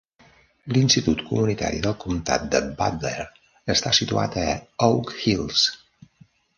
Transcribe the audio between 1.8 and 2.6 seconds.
del comtat